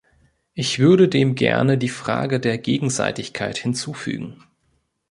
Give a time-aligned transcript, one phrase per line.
[0.55, 4.43] Ich würde dem gerne die Frage der Gegenseitigkeit hinzufügen.